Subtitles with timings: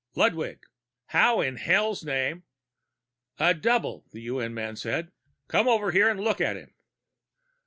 [0.15, 0.63] "Ludwig!
[1.09, 2.43] How in hell's name"
[3.49, 5.11] "A double," the UN man said.
[5.47, 6.73] "Come over here and look at him."